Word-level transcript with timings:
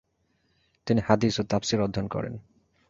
তিনি 0.87 1.01
হাদিস 1.07 1.33
ও 1.39 1.43
তাফসীর 1.43 1.79
অধ্যয়ন 1.81 2.07
করেন। 2.07 2.33